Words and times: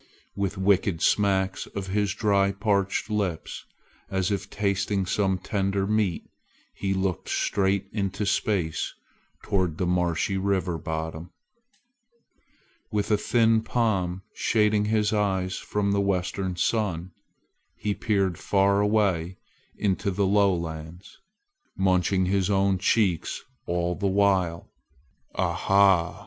With 0.35 0.57
wicked 0.57 0.99
smacks 1.03 1.67
of 1.67 1.85
his 1.89 2.15
dry 2.15 2.53
parched 2.53 3.07
lips, 3.11 3.65
as 4.09 4.31
if 4.31 4.49
tasting 4.49 5.05
some 5.05 5.37
tender 5.37 5.85
meat, 5.85 6.27
he 6.73 6.91
looked 6.91 7.29
straight 7.29 7.87
into 7.93 8.25
space 8.25 8.95
toward 9.43 9.77
the 9.77 9.85
marshy 9.85 10.37
river 10.39 10.79
bottom. 10.79 11.29
With 12.91 13.11
a 13.11 13.15
thin 13.17 13.61
palm 13.61 14.23
shading 14.33 14.85
his 14.85 15.13
eyes 15.13 15.57
from 15.57 15.91
the 15.91 16.01
western 16.01 16.55
sun, 16.55 17.11
he 17.75 17.93
peered 17.93 18.39
far 18.39 18.79
away 18.79 19.37
into 19.75 20.09
the 20.09 20.25
lowlands, 20.25 21.19
munching 21.77 22.25
his 22.25 22.49
own 22.49 22.79
cheeks 22.79 23.43
all 23.67 23.93
the 23.93 24.07
while. 24.07 24.67
"Ah 25.35 25.53
ha!" 25.53 26.19